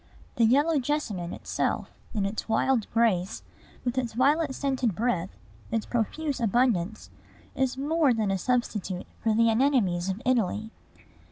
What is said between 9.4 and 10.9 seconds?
anemones of Italy.